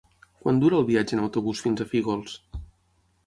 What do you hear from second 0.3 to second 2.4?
Quant dura el viatge en autobús fins a Fígols?